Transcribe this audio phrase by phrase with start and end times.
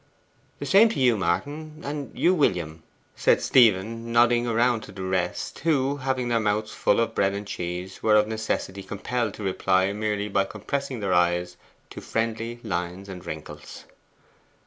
[0.57, 2.81] 'The same to you, Martin; and you, William,'
[3.15, 7.45] said Stephen, nodding around to the rest, who, having their mouths full of bread and
[7.45, 11.55] cheese, were of necessity compelled to reply merely by compressing their eyes
[11.91, 13.85] to friendly lines and wrinkles.